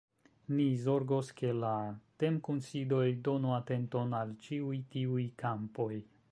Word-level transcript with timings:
Ni 0.59 0.63
zorgos, 0.85 1.27
ke 1.41 1.51
la 1.57 1.73
temkunsidoj 2.23 3.05
donu 3.29 3.55
atenton 3.61 4.19
al 4.23 4.35
ĉiuj 4.47 4.83
tiuj 4.95 5.31
kampoj. 5.47 5.91